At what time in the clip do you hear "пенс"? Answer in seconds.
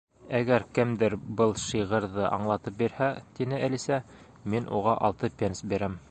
5.43-5.63